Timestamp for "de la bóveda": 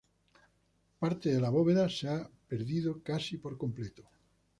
1.31-1.87